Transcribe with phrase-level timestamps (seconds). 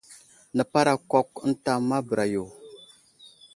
[0.55, 2.45] Nəparakwakw ənta ma bəra yo.